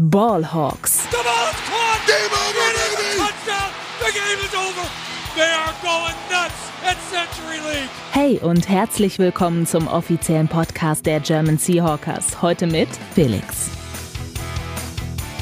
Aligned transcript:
Ballhawks. 0.00 1.10
The 1.10 1.16
ball 1.24 1.50
is 1.50 1.60
caught. 1.66 2.06
Game 2.06 2.30
over, 2.30 2.70
baby. 2.70 3.18
Touchdown. 3.18 3.72
The 3.98 4.12
game 4.12 4.38
is 4.46 4.54
over. 4.54 4.88
They 5.34 5.50
are 5.50 5.74
going 5.82 6.14
nuts 6.30 6.70
at 6.84 6.96
Century 7.10 7.58
League. 7.68 7.90
Hey 8.12 8.38
und 8.38 8.68
herzlich 8.68 9.18
willkommen 9.18 9.66
zum 9.66 9.88
offiziellen 9.88 10.46
Podcast 10.46 11.04
der 11.04 11.18
German 11.18 11.58
Seahawkers. 11.58 12.40
Heute 12.40 12.68
mit 12.68 12.88
Felix. 13.16 13.72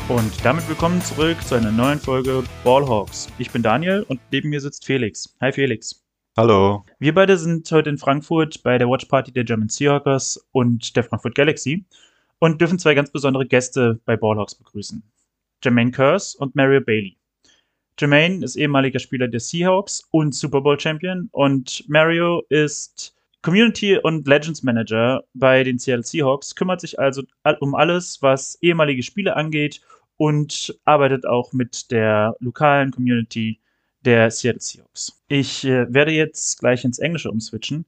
Und 0.09 0.33
damit 0.43 0.67
willkommen 0.71 1.03
zurück 1.03 1.37
zu 1.43 1.57
einer 1.57 1.71
neuen 1.71 1.99
Folge 1.99 2.43
Ballhawks. 2.65 3.29
Ich 3.37 3.51
bin 3.51 3.63
Daniel 3.63 4.07
und 4.09 4.23
neben 4.33 4.49
mir 4.49 4.63
sitzt 4.63 4.87
Felix. 4.87 5.37
Hi 5.43 5.53
Felix. 5.53 6.03
Hallo. 6.35 6.83
Wir 6.99 7.13
beide 7.13 7.37
sind 7.37 7.71
heute 7.71 7.91
in 7.91 7.99
Frankfurt 7.99 8.63
bei 8.63 8.79
der 8.79 8.89
Watch 8.89 9.05
Party 9.05 9.33
der 9.33 9.45
German 9.45 9.69
Seahawkers 9.69 10.49
und 10.53 10.97
der 10.97 11.05
Frankfurt 11.05 11.35
Galaxy 11.35 11.85
und 12.39 12.61
dürfen 12.61 12.79
zwei 12.79 12.95
ganz 12.95 13.11
besondere 13.11 13.47
Gäste 13.47 14.01
bei 14.05 14.17
Ballhawks 14.17 14.55
begrüßen. 14.55 15.03
Jermaine 15.63 15.91
Curse 15.91 16.37
und 16.39 16.55
Mario 16.55 16.81
Bailey. 16.81 17.17
Jermaine 17.99 18.45
ist 18.45 18.57
ehemaliger 18.57 18.99
Spieler 18.99 19.27
der 19.29 19.41
Seahawks 19.41 20.07
und 20.11 20.35
Super 20.35 20.61
Bowl 20.61 20.79
Champion 20.79 21.29
und 21.33 21.85
Mario 21.89 22.43
ist 22.51 23.15
Community 23.43 23.97
und 23.97 24.27
Legends 24.27 24.63
Manager 24.63 25.25
bei 25.33 25.65
den 25.65 25.79
Seattle 25.79 26.05
Seahawks, 26.05 26.55
kümmert 26.55 26.81
sich 26.81 26.99
also 26.99 27.23
um 27.61 27.75
alles, 27.75 28.21
was 28.21 28.59
ehemalige 28.61 29.03
Spiele 29.03 29.37
angeht 29.37 29.81
und 30.17 30.79
arbeitet 30.85 31.27
auch 31.27 31.53
mit 31.53 31.91
der 31.91 32.37
lokalen 32.41 32.91
Community 32.91 33.61
der 34.05 34.31
Seattle 34.31 34.61
Seahawks. 34.61 35.23
Ich 35.29 35.65
äh, 35.65 35.93
werde 35.93 36.13
jetzt 36.13 36.59
gleich 36.59 36.85
ins 36.85 36.99
Englische 36.99 37.31
umswitchen 37.31 37.87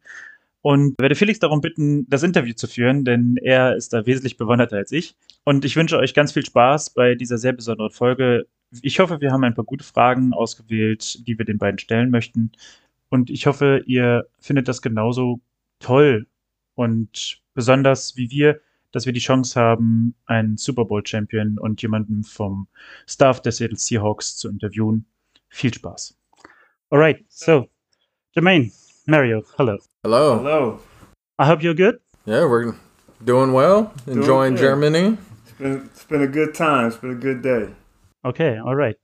und 0.63 1.01
werde 1.01 1.15
Felix 1.15 1.39
darum 1.39 1.61
bitten, 1.61 2.09
das 2.09 2.23
Interview 2.23 2.55
zu 2.55 2.67
führen, 2.67 3.05
denn 3.05 3.37
er 3.43 3.77
ist 3.77 3.93
da 3.93 4.07
wesentlich 4.07 4.37
bewanderter 4.37 4.77
als 4.77 4.93
ich. 4.93 5.17
Und 5.45 5.65
ich 5.65 5.77
wünsche 5.77 5.99
euch 5.99 6.15
ganz 6.15 6.33
viel 6.33 6.45
Spaß 6.45 6.91
bei 6.91 7.15
dieser 7.15 7.39
sehr 7.39 7.53
besonderen 7.53 7.91
Folge. 7.91 8.47
Ich 8.83 8.99
hoffe, 8.99 9.21
wir 9.21 9.33
haben 9.33 9.45
ein 9.45 9.55
paar 9.55 9.65
gute 9.65 9.85
Fragen 9.85 10.33
ausgewählt, 10.33 11.27
die 11.27 11.39
wir 11.39 11.45
den 11.45 11.59
beiden 11.59 11.79
stellen 11.79 12.11
möchten. 12.11 12.53
Und 13.09 13.31
ich 13.31 13.47
hoffe, 13.47 13.83
ihr 13.87 14.27
findet 14.39 14.69
das 14.69 14.83
genauso 14.83 15.41
toll 15.79 16.27
und 16.75 17.41
besonders 17.55 18.17
wie 18.17 18.31
wir, 18.31 18.61
dass 18.93 19.07
wir 19.07 19.13
die 19.13 19.21
Chance 19.21 19.59
haben, 19.61 20.15
einen 20.27 20.57
Super 20.57 20.85
Bowl 20.85 21.07
Champion 21.07 21.59
und 21.59 21.81
jemanden 21.83 22.25
vom 22.25 22.69
Staff 23.07 23.43
der 23.43 23.53
Seattle 23.53 23.79
Seahawks 23.79 24.37
zu 24.37 24.49
interviewen. 24.49 25.07
Viel 25.49 25.73
Spaß. 25.73 26.19
Alright, 26.91 27.25
so 27.29 27.69
Jermaine, 28.35 28.71
Mario, 29.11 29.41
hello. 29.57 29.79
Hello. 30.03 30.37
Hello. 30.37 30.81
I 31.39 31.47
hope 31.47 31.63
you're 31.63 31.73
good. 31.73 31.99
Yeah, 32.27 32.45
we're 32.45 32.75
doing 33.25 33.55
well. 33.55 33.95
Enjoying 34.07 34.53
good. 34.55 34.61
Germany. 34.61 35.17
It's 35.47 35.53
been, 35.53 35.77
it's 35.87 36.05
been 36.05 36.21
a 36.21 36.27
good 36.27 36.55
time. 36.55 36.89
It's 36.89 36.99
been 36.99 37.13
a 37.13 37.15
good 37.15 37.41
day. 37.41 37.71
Okay, 38.27 38.59
all 38.59 38.75
right. 38.75 38.97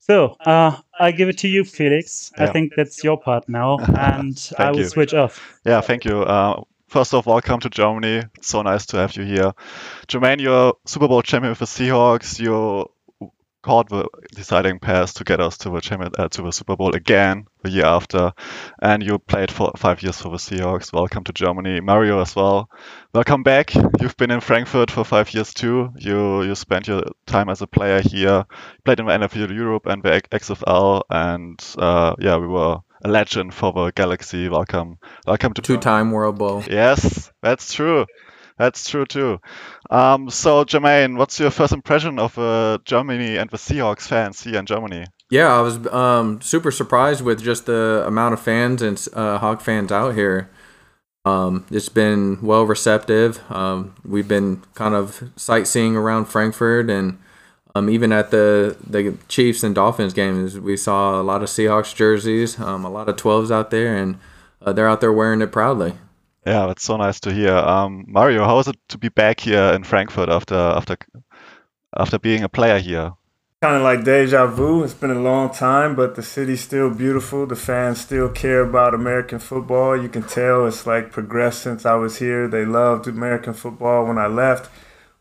So 0.00 0.34
uh, 0.44 0.76
I 0.98 1.12
give 1.12 1.28
it 1.28 1.38
to 1.38 1.48
you, 1.48 1.62
Felix. 1.62 2.32
Yeah. 2.36 2.42
I 2.42 2.46
think 2.52 2.72
that's 2.76 3.04
your 3.04 3.20
part 3.20 3.48
now, 3.48 3.78
and 3.96 4.36
I 4.58 4.72
will 4.72 4.80
you. 4.80 4.88
switch 4.88 5.14
off. 5.14 5.40
Yeah, 5.64 5.80
thank 5.80 6.04
you. 6.04 6.22
Uh, 6.22 6.62
first 6.88 7.14
off, 7.14 7.26
welcome 7.26 7.60
to 7.60 7.70
Germany. 7.70 8.24
It's 8.34 8.48
so 8.48 8.62
nice 8.62 8.84
to 8.86 8.96
have 8.96 9.14
you 9.14 9.22
here. 9.22 9.52
Jermaine, 10.08 10.40
you're 10.40 10.74
Super 10.86 11.06
Bowl 11.06 11.22
champion 11.22 11.50
with 11.50 11.60
the 11.60 11.66
Seahawks. 11.66 12.40
You 12.40 12.90
caught 13.66 13.88
the 13.88 14.06
deciding 14.32 14.78
pass 14.78 15.14
to 15.14 15.24
get 15.24 15.40
us 15.40 15.58
to 15.58 15.70
the 15.70 15.80
champion, 15.80 16.12
uh, 16.16 16.28
to 16.28 16.42
the 16.42 16.52
Super 16.52 16.76
Bowl 16.76 16.94
again 16.94 17.46
the 17.64 17.70
year 17.70 17.84
after, 17.84 18.32
and 18.80 19.02
you 19.02 19.18
played 19.18 19.50
for 19.50 19.72
five 19.76 20.04
years 20.04 20.20
for 20.20 20.28
the 20.28 20.36
Seahawks. 20.36 20.92
Welcome 20.92 21.24
to 21.24 21.32
Germany, 21.32 21.80
Mario 21.80 22.20
as 22.20 22.36
well. 22.36 22.70
Welcome 23.12 23.42
back. 23.42 23.74
You've 23.74 24.16
been 24.16 24.30
in 24.30 24.40
Frankfurt 24.40 24.92
for 24.92 25.02
five 25.02 25.34
years 25.34 25.52
too. 25.52 25.90
You 25.96 26.44
you 26.44 26.54
spent 26.54 26.86
your 26.86 27.02
time 27.26 27.48
as 27.48 27.60
a 27.60 27.66
player 27.66 28.00
here. 28.00 28.46
Played 28.84 29.00
in 29.00 29.06
the 29.06 29.18
NFL 29.18 29.52
Europe 29.52 29.86
and 29.86 30.00
the 30.00 30.22
XFL, 30.30 31.02
and 31.10 31.58
uh, 31.76 32.14
yeah, 32.20 32.36
we 32.36 32.46
were 32.46 32.78
a 33.04 33.08
legend 33.08 33.52
for 33.52 33.72
the 33.72 33.90
Galaxy. 33.90 34.48
Welcome, 34.48 34.98
welcome 35.26 35.54
to 35.54 35.62
Two-time 35.62 36.12
World 36.12 36.38
Bowl. 36.38 36.62
Yes, 36.70 37.32
that's 37.42 37.72
true. 37.72 38.06
That's 38.58 38.88
true 38.88 39.04
too. 39.04 39.38
Um, 39.90 40.30
so 40.30 40.64
Jermaine, 40.64 41.16
what's 41.16 41.38
your 41.38 41.50
first 41.50 41.72
impression 41.72 42.18
of 42.18 42.38
uh, 42.38 42.78
Germany 42.84 43.36
and 43.36 43.50
the 43.50 43.56
Seahawks 43.56 44.02
fans 44.02 44.42
here 44.42 44.58
in 44.58 44.66
Germany? 44.66 45.04
Yeah, 45.30 45.48
I 45.48 45.60
was 45.60 45.86
um, 45.88 46.40
super 46.40 46.70
surprised 46.70 47.22
with 47.22 47.42
just 47.42 47.66
the 47.66 48.04
amount 48.06 48.34
of 48.34 48.40
fans 48.40 48.80
and 48.82 49.04
uh, 49.12 49.38
Hawk 49.38 49.60
fans 49.60 49.92
out 49.92 50.14
here. 50.14 50.50
Um, 51.24 51.66
it's 51.70 51.88
been 51.88 52.40
well 52.40 52.64
receptive. 52.64 53.40
Um, 53.50 53.94
we've 54.04 54.28
been 54.28 54.62
kind 54.74 54.94
of 54.94 55.30
sightseeing 55.36 55.96
around 55.96 56.26
Frankfurt 56.26 56.88
and 56.88 57.18
um, 57.76 57.90
even 57.90 58.10
at 58.10 58.30
the 58.30 58.74
the 58.88 59.18
Chiefs 59.28 59.62
and 59.62 59.74
Dolphins 59.74 60.14
games, 60.14 60.58
we 60.58 60.78
saw 60.78 61.20
a 61.20 61.22
lot 61.22 61.42
of 61.42 61.50
Seahawks 61.50 61.94
jerseys, 61.94 62.58
um, 62.58 62.86
a 62.86 62.90
lot 62.90 63.06
of 63.06 63.16
12s 63.16 63.50
out 63.50 63.70
there, 63.70 63.94
and 63.94 64.18
uh, 64.62 64.72
they're 64.72 64.88
out 64.88 65.02
there 65.02 65.12
wearing 65.12 65.42
it 65.42 65.52
proudly. 65.52 65.92
Yeah, 66.46 66.66
that's 66.66 66.84
so 66.84 66.96
nice 66.96 67.18
to 67.20 67.32
hear. 67.32 67.56
Um, 67.56 68.04
Mario, 68.06 68.44
how 68.44 68.60
is 68.60 68.68
it 68.68 68.76
to 68.90 68.98
be 68.98 69.08
back 69.08 69.40
here 69.40 69.72
in 69.74 69.82
Frankfurt 69.82 70.28
after 70.28 70.54
after 70.54 70.96
after 71.96 72.20
being 72.20 72.44
a 72.44 72.48
player 72.48 72.78
here? 72.78 73.14
Kind 73.62 73.74
of 73.74 73.82
like 73.82 74.04
deja 74.04 74.46
vu. 74.46 74.84
It's 74.84 74.94
been 74.94 75.10
a 75.10 75.18
long 75.18 75.50
time, 75.50 75.96
but 75.96 76.14
the 76.14 76.22
city's 76.22 76.60
still 76.60 76.88
beautiful. 76.88 77.46
The 77.46 77.56
fans 77.56 78.00
still 78.00 78.28
care 78.28 78.60
about 78.60 78.94
American 78.94 79.40
football. 79.40 80.00
You 80.00 80.08
can 80.08 80.22
tell 80.22 80.68
it's 80.68 80.86
like 80.86 81.10
progressed 81.10 81.62
since 81.62 81.84
I 81.84 81.96
was 81.96 82.18
here. 82.18 82.46
They 82.46 82.64
loved 82.64 83.08
American 83.08 83.52
football 83.52 84.06
when 84.06 84.18
I 84.18 84.28
left. 84.28 84.70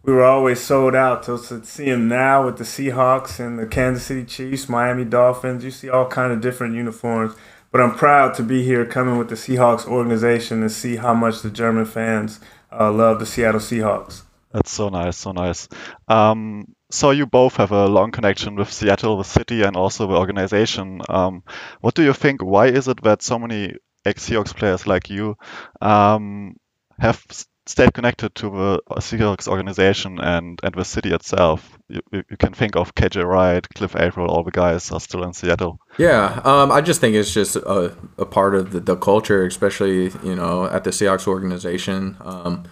We 0.04 0.14
were 0.14 0.24
always 0.24 0.60
sold 0.60 0.94
out. 0.94 1.26
So 1.26 1.38
to 1.38 1.66
see 1.66 1.90
them 1.90 2.08
now 2.08 2.46
with 2.46 2.58
the 2.60 2.66
Seahawks 2.66 3.40
and 3.40 3.58
the 3.58 3.66
Kansas 3.66 4.06
City 4.06 4.26
Chiefs, 4.26 4.70
Miami 4.70 5.06
Dolphins, 5.06 5.64
you 5.64 5.72
see 5.72 5.90
all 5.90 6.08
kind 6.08 6.32
of 6.32 6.40
different 6.42 6.76
uniforms. 6.76 7.34
But 7.76 7.84
I'm 7.84 7.94
proud 7.94 8.36
to 8.36 8.42
be 8.42 8.64
here 8.64 8.86
coming 8.86 9.18
with 9.18 9.28
the 9.28 9.36
Seahawks 9.36 9.86
organization 9.86 10.62
and 10.62 10.72
see 10.72 10.96
how 10.96 11.14
much 11.14 11.42
the 11.42 11.50
German 11.50 11.84
fans 11.84 12.40
uh, 12.72 12.90
love 12.90 13.20
the 13.20 13.26
Seattle 13.26 13.60
Seahawks. 13.60 14.22
That's 14.54 14.72
so 14.72 14.88
nice, 14.88 15.18
so 15.18 15.34
nice. 15.34 15.68
Um, 16.08 16.74
so 16.90 17.12
you 17.12 17.26
both 17.26 17.58
have 17.58 17.74
a 17.74 17.88
long 17.88 18.12
connection 18.12 18.56
with 18.56 18.72
Seattle, 18.72 19.18
the 19.18 19.26
city, 19.26 19.64
and 19.64 19.76
also 19.76 20.08
the 20.08 20.16
organization. 20.16 21.02
Um, 21.10 21.44
what 21.82 21.96
do 21.96 22.04
you 22.04 22.14
think? 22.14 22.42
Why 22.42 22.68
is 22.68 22.88
it 22.88 23.04
that 23.04 23.22
so 23.22 23.38
many 23.38 23.74
ex-Seahawks 24.06 24.56
players 24.56 24.88
like 24.88 25.10
you 25.10 25.36
um, 25.82 26.56
have 26.98 27.22
stayed 27.66 27.94
connected 27.94 28.36
to 28.36 28.50
the 28.50 28.82
Seahawks 29.02 29.48
organization 29.48 30.20
and, 30.20 30.60
and 30.64 30.74
the 30.76 30.86
city 30.86 31.12
itself? 31.14 31.78
You, 31.88 32.02
you 32.12 32.38
can 32.38 32.54
think 32.54 32.76
of 32.76 32.96
KJ 32.96 33.26
Wright, 33.26 33.68
Cliff 33.76 33.96
Avril, 33.96 34.30
all 34.30 34.44
the 34.44 34.52
guys 34.52 34.92
are 34.92 35.00
still 35.00 35.24
in 35.24 35.34
Seattle. 35.34 35.80
Yeah, 35.98 36.42
um, 36.44 36.72
I 36.72 36.82
just 36.82 37.02
think 37.02 37.16
it's 37.16 37.34
just 37.34 37.56
a, 37.56 37.96
a 38.18 38.26
part 38.26 38.56
of 38.56 38.72
the, 38.72 38.80
the 38.80 38.96
culture, 38.96 39.46
especially 39.46 40.12
you 40.24 40.36
know 40.36 40.66
at 40.66 40.84
the 40.84 40.90
Seahawks 40.90 41.28
organization, 41.28 42.18
um, 42.22 42.64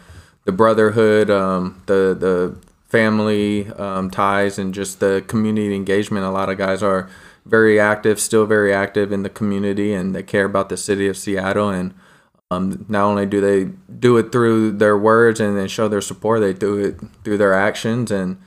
the 0.46 0.52
brotherhood, 0.52 1.30
um, 1.30 1.82
the 1.86 2.16
the 2.20 2.56
family 2.88 3.68
um, 3.70 4.12
ties, 4.12 4.60
and 4.60 4.74
just 4.74 5.00
the 5.00 5.24
community 5.28 5.76
engagement. 5.76 6.26
A 6.26 6.32
lot 6.32 6.50
of 6.50 6.58
guys 6.58 6.84
are 6.84 7.10
very 7.46 7.80
active, 7.80 8.20
still 8.20 8.46
very 8.46 8.74
active 8.74 9.12
in 9.12 9.24
the 9.24 9.30
community, 9.30 9.94
and 9.94 10.16
they 10.16 10.24
care 10.24 10.46
about 10.46 10.70
the 10.70 10.78
city 10.78 11.08
of 11.08 11.18
Seattle. 11.18 11.70
And 11.70 11.94
um, 12.54 12.86
not 12.88 13.04
only 13.04 13.26
do 13.26 13.42
they 13.42 13.72
do 14.00 14.18
it 14.18 14.32
through 14.32 14.72
their 14.72 14.98
words 14.98 15.40
and 15.40 15.58
then 15.58 15.68
show 15.68 15.88
their 15.88 16.02
support, 16.02 16.42
they 16.42 16.54
do 16.54 16.78
it 16.78 17.00
through 17.24 17.38
their 17.38 17.54
actions 17.54 18.12
and. 18.12 18.38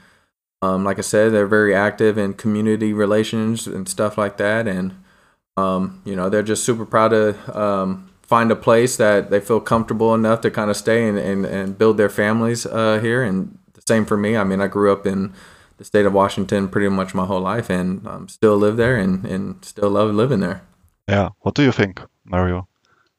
Um, 0.63 0.85
like 0.85 0.99
I 0.99 1.03
said, 1.03 1.33
they're 1.33 1.47
very 1.47 1.75
active 1.75 2.17
in 2.17 2.33
community 2.33 2.95
relations 2.95 3.67
and 3.67 3.87
stuff 3.87 4.17
like 4.17 4.39
that, 4.39 4.67
and 4.67 4.99
um, 5.59 6.01
you 6.07 6.17
know 6.17 6.31
they're 6.31 6.43
just 6.43 6.65
super 6.65 6.87
proud 6.87 7.09
to 7.09 7.61
um, 7.61 8.11
find 8.27 8.51
a 8.51 8.57
place 8.57 8.97
that 8.97 9.31
they 9.31 9.41
feel 9.41 9.61
comfortable 9.61 10.13
enough 10.15 10.41
to 10.41 10.51
kind 10.51 10.71
of 10.71 10.77
stay 10.77 11.09
and, 11.09 11.19
and, 11.19 11.47
and 11.47 11.79
build 11.79 11.97
their 11.97 12.09
families 12.09 12.67
uh, 12.67 12.99
here. 13.01 13.23
And 13.23 13.59
the 13.75 13.83
same 13.87 14.05
for 14.05 14.17
me. 14.17 14.37
I 14.37 14.45
mean, 14.45 14.61
I 14.61 14.67
grew 14.67 14.93
up 14.93 15.07
in 15.07 15.33
the 15.79 15.85
state 15.85 16.07
of 16.07 16.13
Washington 16.13 16.69
pretty 16.69 16.89
much 16.89 17.15
my 17.15 17.25
whole 17.25 17.41
life, 17.41 17.71
and 17.71 18.07
um, 18.07 18.29
still 18.29 18.57
live 18.57 18.77
there 18.77 18.97
and, 18.97 19.25
and 19.25 19.65
still 19.65 19.91
love 19.91 20.13
living 20.15 20.41
there. 20.41 20.63
Yeah. 21.09 21.31
What 21.41 21.55
do 21.55 21.63
you 21.63 21.73
think, 21.73 22.03
Mario? 22.25 22.67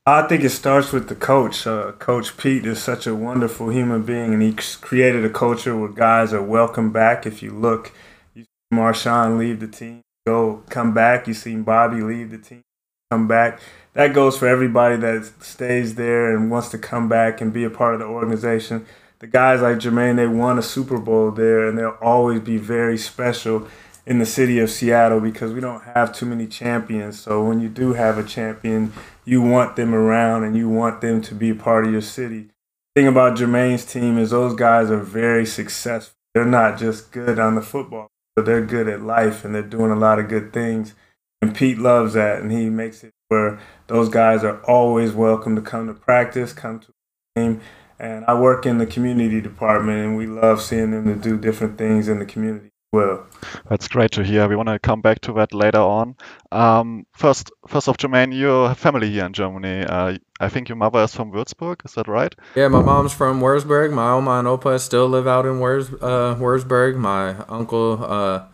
I 0.08 0.22
think 0.22 0.46
it 0.46 0.52
starts 0.52 0.94
with 0.94 1.10
the 1.10 1.16
coach. 1.16 1.68
Uh, 1.68 1.92
coach 1.92 2.38
Pete 2.38 2.66
is 2.66 2.82
such 2.82 3.08
a 3.08 3.14
wonderful 3.14 3.68
human 3.68 4.04
being, 4.04 4.34
and 4.34 4.42
he 4.42 4.54
created 4.54 5.26
a 5.26 5.30
culture 5.30 5.76
where 5.76 5.90
guys 5.90 6.32
are 6.32 6.42
welcome 6.42 6.94
back. 6.94 7.26
If 7.26 7.44
you 7.44 7.52
look, 7.52 7.92
you 8.34 8.44
see 8.44 8.50
Marshawn 8.74 9.38
leave 9.38 9.60
the 9.60 9.68
team, 9.68 10.04
go 10.26 10.64
come 10.70 10.94
back. 10.94 11.28
You 11.28 11.34
see 11.34 11.58
Bobby 11.58 12.00
leave 12.00 12.32
the 12.32 12.38
team, 12.38 12.64
come 13.12 13.28
back. 13.28 13.60
That 13.96 14.14
goes 14.14 14.38
for 14.38 14.48
everybody 14.48 14.96
that 14.96 15.30
stays 15.44 15.96
there 15.96 16.34
and 16.34 16.50
wants 16.50 16.70
to 16.70 16.78
come 16.78 17.10
back 17.10 17.42
and 17.42 17.52
be 17.52 17.66
a 17.66 17.70
part 17.70 17.94
of 17.94 18.00
the 18.00 18.06
organization. 18.06 18.86
The 19.20 19.28
guys 19.28 19.62
like 19.62 19.80
Jermaine, 19.80 20.16
they 20.16 20.28
won 20.28 20.58
a 20.58 20.64
Super 20.64 21.00
Bowl 21.00 21.32
there, 21.32 21.68
and 21.68 21.78
they'll 21.78 21.98
always 22.02 22.40
be 22.40 22.56
very 22.56 22.98
special 22.98 23.68
in 24.08 24.20
the 24.20 24.26
city 24.26 24.58
of 24.60 24.70
Seattle 24.70 25.20
because 25.20 25.52
we 25.52 25.60
don't 25.60 25.84
have 25.84 26.14
too 26.14 26.26
many 26.26 26.48
champions. 26.48 27.20
So 27.20 27.44
when 27.44 27.60
you 27.60 27.68
do 27.68 27.94
have 27.94 28.18
a 28.18 28.24
champion, 28.24 28.94
you 29.26 29.42
want 29.42 29.76
them 29.76 29.94
around 29.94 30.46
and 30.46 30.56
you 30.56 30.70
want 30.70 31.02
them 31.02 31.22
to 31.24 31.36
be 31.36 31.50
a 31.50 31.56
part 31.56 31.86
of 31.86 31.92
your 31.92 32.02
city. 32.02 32.48
thing 32.96 33.06
about 33.06 33.38
Jermaine's 33.38 33.86
team 33.86 34.18
is 34.18 34.30
those 34.30 34.56
guys 34.56 34.90
are 34.90 34.98
very 34.98 35.46
successful. 35.46 36.16
they're 36.34 36.46
not 36.46 36.80
just 36.80 37.12
good 37.12 37.38
on 37.38 37.56
the 37.56 37.62
football, 37.62 38.08
but 38.36 38.46
they're 38.46 38.66
good 38.66 38.88
at 38.88 39.02
life 39.02 39.44
and 39.44 39.54
they're 39.54 39.62
doing 39.62 39.92
a 39.92 39.96
lot 39.96 40.20
of 40.20 40.30
good 40.30 40.54
things. 40.54 40.96
And 41.42 41.54
Pete 41.54 41.78
loves 41.78 42.14
that, 42.14 42.42
and 42.42 42.52
he 42.52 42.68
makes 42.70 43.04
it 43.04 43.12
where 43.28 43.60
those 43.88 44.10
guys 44.10 44.44
are 44.44 44.60
always 44.64 45.12
welcome 45.12 45.56
to 45.56 45.62
come 45.62 45.86
to 45.86 45.94
practice, 45.94 46.52
come 46.54 46.80
to 46.80 46.88
the 46.88 47.42
game. 47.42 47.62
And 48.00 48.26
I 48.26 48.40
work 48.40 48.66
in 48.66 48.80
the 48.80 48.88
community 48.88 49.42
department, 49.42 50.00
and 50.00 50.18
we 50.18 50.26
love 50.26 50.62
seeing 50.62 50.92
them 50.92 51.06
to 51.06 51.16
do 51.16 51.38
different 51.38 51.78
things 51.78 52.08
in 52.08 52.18
the 52.18 52.26
community 52.26 52.72
well. 52.98 53.28
That's 53.70 53.88
great 53.88 54.12
to 54.12 54.24
hear. 54.24 54.48
We 54.48 54.56
want 54.56 54.70
to 54.70 54.80
come 54.80 55.02
back 55.02 55.22
to 55.22 55.34
that 55.34 55.54
later 55.54 55.80
on. 55.80 56.16
Um, 56.52 57.06
first, 57.14 57.52
first 57.68 57.88
off, 57.88 57.98
Jermaine, 57.98 58.34
you 58.34 58.48
have 58.48 58.78
family 58.78 59.10
here 59.12 59.26
in 59.26 59.34
Germany. 59.34 59.84
Uh, 59.84 60.18
I 60.40 60.50
think 60.50 60.70
your 60.70 60.76
mother 60.76 61.04
is 61.04 61.16
from 61.16 61.32
Würzburg. 61.32 61.86
Is 61.86 61.94
that 61.94 62.08
right? 62.08 62.34
Yeah, 62.56 62.68
my 62.70 62.82
mom's 62.82 63.14
from 63.14 63.40
Wurzburg. 63.42 63.94
My 63.94 64.12
Oma 64.12 64.40
and 64.40 64.48
Opa 64.48 64.80
still 64.80 65.08
live 65.08 65.28
out 65.28 65.46
in 65.46 65.60
Wurz, 65.60 65.94
uh, 66.02 66.36
Wurzburg. 66.36 66.96
My 66.98 67.36
uncle 67.48 68.04
uh, 68.04 68.46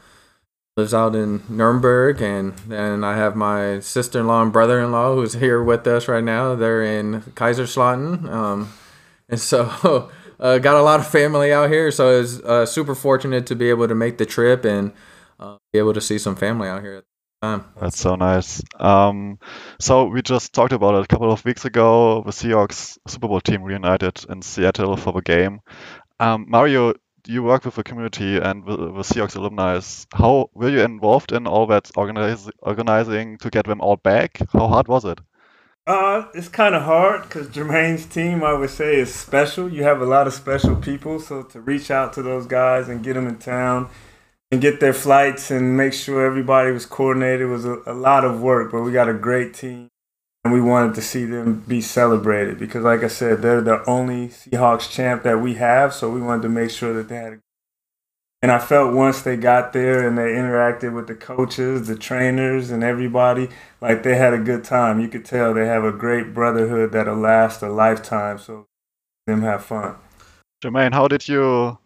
lives 0.76 0.94
out 0.94 1.16
in 1.16 1.44
Nuremberg, 1.50 2.22
and 2.22 2.58
then 2.68 3.04
I 3.04 3.16
have 3.16 3.36
my 3.36 3.80
sister-in-law 3.80 4.42
and 4.44 4.54
brother-in-law 4.54 5.16
who's 5.16 5.34
here 5.34 5.64
with 5.64 5.88
us 5.88 6.08
right 6.08 6.24
now. 6.24 6.56
They're 6.56 6.84
in 6.84 7.22
Kaiserslautern, 7.36 8.30
um, 8.30 8.74
and 9.30 9.40
so. 9.40 10.12
uh, 10.40 10.58
got 10.60 10.76
a 10.76 10.82
lot 10.82 11.00
of 11.00 11.08
family 11.08 11.52
out 11.54 11.70
here, 11.70 11.92
so 11.92 12.20
it's 12.20 12.40
uh, 12.40 12.66
super 12.66 12.96
fortunate 12.96 13.46
to 13.48 13.56
be 13.56 13.70
able 13.70 13.88
to 13.88 13.96
make 13.96 14.18
the 14.18 14.26
trip 14.26 14.66
and 14.66 14.94
uh, 15.40 15.58
be 15.72 15.80
able 15.80 15.94
to 15.94 16.02
see 16.02 16.18
some 16.18 16.36
family 16.36 16.68
out 16.68 16.82
here 16.82 16.96
at 16.96 17.04
the 17.42 17.48
time. 17.48 17.66
That's 17.80 18.00
so 18.00 18.16
nice. 18.16 18.62
Um, 18.80 19.40
so 19.80 20.06
we 20.06 20.22
just 20.22 20.54
talked 20.54 20.74
about 20.74 20.96
it 20.96 21.04
a 21.04 21.08
couple 21.08 21.32
of 21.32 21.44
weeks 21.46 21.66
ago. 21.66 22.24
The 22.24 22.32
Seahawks 22.32 22.98
Super 23.08 23.28
Bowl 23.28 23.42
team 23.42 23.64
reunited 23.64 24.26
in 24.30 24.42
Seattle 24.42 24.98
for 24.98 25.14
the 25.14 25.22
game. 25.22 25.62
Um, 26.20 26.46
Mario, 26.48 26.94
you 27.28 27.44
work 27.44 27.66
with 27.66 27.76
the 27.76 27.84
community 27.84 28.38
and 28.38 28.66
the, 28.66 28.76
the 28.76 29.04
Seahawks 29.04 29.36
alumni. 29.36 29.80
How 30.14 30.50
were 30.54 30.70
you 30.70 30.82
involved 30.82 31.32
in 31.32 31.48
all 31.48 31.68
that 31.68 31.92
organizing 31.96 33.38
to 33.38 33.50
get 33.50 33.66
them 33.66 33.82
all 33.82 33.98
back? 33.98 34.40
How 34.52 34.68
hard 34.68 34.88
was 34.88 35.06
it? 35.06 35.20
Uh, 35.86 36.28
it's 36.34 36.48
kind 36.48 36.76
of 36.76 36.84
hard 36.84 37.24
because 37.24 37.50
Jermaine's 37.50 38.06
team, 38.06 38.42
I 38.42 38.54
would 38.54 38.70
say, 38.70 38.96
is 38.96 39.14
special. 39.14 39.70
You 39.70 39.84
have 39.84 40.02
a 40.02 40.06
lot 40.06 40.28
of 40.28 40.34
special 40.34 40.78
people, 40.78 41.20
so 41.20 41.44
to 41.44 41.60
reach 41.60 41.92
out 41.92 42.14
to 42.14 42.22
those 42.22 42.48
guys 42.48 42.88
and 42.88 43.04
get 43.04 43.16
them 43.16 43.28
in 43.28 43.38
town 43.38 43.90
and 44.50 44.62
get 44.62 44.80
their 44.80 44.94
flights 44.94 45.52
and 45.52 45.76
make 45.76 45.92
sure 45.92 46.26
everybody 46.26 46.72
was 46.72 46.86
coordinated 46.86 47.50
was 47.50 47.66
a, 47.66 47.82
a 47.86 47.94
lot 47.94 48.24
of 48.24 48.42
work. 48.42 48.72
But 48.72 48.84
we 48.84 48.94
got 48.94 49.10
a 49.10 49.14
great 49.14 49.54
team, 49.54 49.90
and 50.46 50.54
we 50.54 50.62
wanted 50.62 50.96
to 50.96 51.02
see 51.02 51.26
them 51.26 51.66
be 51.68 51.82
celebrated 51.82 52.60
because, 52.60 52.86
like 52.86 53.04
I 53.04 53.10
said, 53.10 53.42
they're 53.42 53.60
the 53.60 53.84
only 53.86 54.30
Seahawks 54.30 54.90
champ 54.90 55.24
that 55.24 55.42
we 55.42 55.56
have, 55.56 55.94
so 55.94 56.10
we 56.10 56.22
wanted 56.22 56.44
to 56.44 56.50
make 56.50 56.70
sure 56.72 56.94
that 56.94 57.10
they 57.10 57.18
had 57.18 57.34
a 57.34 57.40
and 58.44 58.52
I 58.52 58.60
felt 58.60 58.94
once 58.94 59.22
they 59.22 59.38
got 59.38 59.72
there 59.72 60.06
and 60.06 60.18
they 60.18 60.34
interacted 60.34 60.94
with 60.94 61.08
the 61.08 61.16
coaches, 61.16 61.88
the 61.88 61.96
trainers, 61.96 62.72
and 62.72 62.84
everybody, 62.84 63.48
like 63.80 64.04
they 64.04 64.18
had 64.18 64.34
a 64.34 64.38
good 64.38 64.66
time. 64.66 65.00
You 65.00 65.08
could 65.08 65.24
tell 65.24 65.54
they 65.54 65.66
have 65.66 65.86
a 65.86 65.94
great 65.94 66.34
brotherhood 66.34 66.92
that'll 66.92 67.16
last 67.16 67.62
a 67.62 67.70
lifetime. 67.70 68.38
So 68.38 68.68
them 69.26 69.44
have 69.44 69.64
fun. 69.64 69.96
Jermaine, 70.62 70.94
how 70.94 71.08
did 71.08 71.26
you 71.26 71.78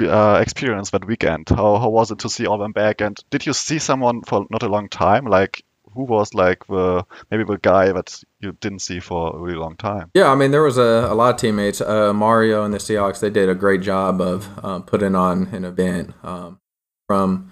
uh, 0.00 0.38
experience 0.40 0.88
that 0.90 1.04
weekend? 1.04 1.50
How 1.50 1.76
how 1.76 1.90
was 1.90 2.10
it 2.10 2.20
to 2.20 2.30
see 2.30 2.46
all 2.46 2.56
them 2.56 2.72
back? 2.72 3.02
And 3.02 3.18
did 3.28 3.44
you 3.44 3.52
see 3.52 3.78
someone 3.78 4.22
for 4.22 4.46
not 4.48 4.62
a 4.62 4.68
long 4.68 4.88
time, 4.88 5.26
like 5.26 5.62
who 5.94 6.04
was 6.04 6.34
like 6.34 6.66
the 6.66 7.04
maybe 7.30 7.44
the 7.44 7.58
guy 7.58 7.92
that 7.92 8.22
you 8.40 8.52
didn't 8.60 8.80
see 8.80 9.00
for 9.00 9.36
a 9.36 9.38
really 9.38 9.58
long 9.58 9.76
time? 9.76 10.10
Yeah, 10.14 10.30
I 10.30 10.34
mean 10.34 10.50
there 10.50 10.62
was 10.62 10.78
a, 10.78 11.08
a 11.10 11.14
lot 11.14 11.34
of 11.34 11.40
teammates. 11.40 11.80
Uh, 11.80 12.12
Mario 12.12 12.64
and 12.64 12.72
the 12.72 12.78
Seahawks 12.78 13.20
they 13.20 13.30
did 13.30 13.48
a 13.48 13.54
great 13.54 13.82
job 13.82 14.20
of 14.20 14.48
uh, 14.62 14.80
putting 14.80 15.14
on 15.14 15.48
an 15.48 15.64
event 15.64 16.14
um, 16.22 16.60
from 17.06 17.50